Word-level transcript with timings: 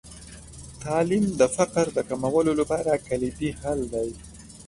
تعلیم 0.83 1.25
د 1.39 1.41
فقر 1.55 1.85
د 1.93 1.99
کمولو 2.09 2.51
لپاره 2.59 2.91
کلیدي 3.07 3.49
حل 3.61 3.79
دی. 3.93 4.09